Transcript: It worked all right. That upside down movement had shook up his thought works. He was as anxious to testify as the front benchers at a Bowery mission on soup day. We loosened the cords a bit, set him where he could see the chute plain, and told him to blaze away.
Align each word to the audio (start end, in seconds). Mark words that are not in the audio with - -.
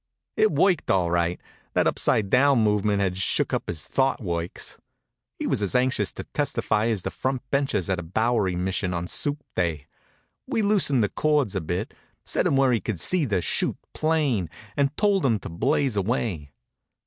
It 0.35 0.51
worked 0.51 0.89
all 0.89 1.11
right. 1.11 1.39
That 1.73 1.85
upside 1.85 2.31
down 2.31 2.63
movement 2.63 3.01
had 3.03 3.17
shook 3.17 3.53
up 3.53 3.67
his 3.67 3.83
thought 3.83 4.19
works. 4.19 4.79
He 5.37 5.45
was 5.45 5.61
as 5.61 5.75
anxious 5.75 6.11
to 6.13 6.23
testify 6.33 6.87
as 6.87 7.03
the 7.03 7.11
front 7.11 7.43
benchers 7.51 7.87
at 7.87 7.99
a 7.99 8.01
Bowery 8.01 8.55
mission 8.55 8.95
on 8.95 9.07
soup 9.07 9.43
day. 9.55 9.85
We 10.47 10.63
loosened 10.63 11.03
the 11.03 11.09
cords 11.09 11.55
a 11.55 11.61
bit, 11.61 11.93
set 12.25 12.47
him 12.47 12.55
where 12.55 12.71
he 12.71 12.79
could 12.81 12.99
see 12.99 13.25
the 13.25 13.43
chute 13.43 13.77
plain, 13.93 14.49
and 14.75 14.97
told 14.97 15.23
him 15.23 15.37
to 15.37 15.49
blaze 15.49 15.95
away. 15.95 16.49